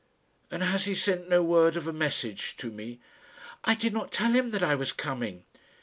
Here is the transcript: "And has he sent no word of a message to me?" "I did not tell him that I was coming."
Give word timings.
"And 0.49 0.63
has 0.63 0.85
he 0.85 0.95
sent 0.95 1.29
no 1.29 1.43
word 1.43 1.77
of 1.77 1.87
a 1.87 1.93
message 1.93 2.57
to 2.57 2.71
me?" 2.71 2.99
"I 3.63 3.75
did 3.75 3.93
not 3.93 4.11
tell 4.11 4.31
him 4.31 4.49
that 4.49 4.63
I 4.63 4.73
was 4.73 4.91
coming." 4.91 5.45